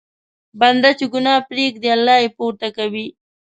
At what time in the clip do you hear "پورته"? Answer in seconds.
2.37-2.67